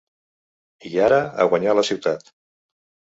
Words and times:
I 0.89 0.93
ara, 1.07 1.19
a 1.43 1.47
guanyar 1.51 1.77
la 1.81 1.85
ciutat! 1.91 2.33